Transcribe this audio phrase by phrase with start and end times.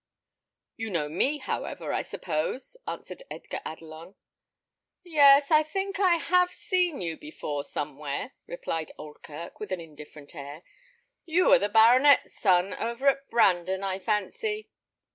[0.77, 4.15] "You know me, however, I suppose?" answered Edgar Adelon.
[5.03, 10.63] "Yes, I think I have seen you before somewhere," replied Oldkirk, with an indifferent air.
[11.27, 14.71] "You are the baronet's son over at Brandon, I fancy."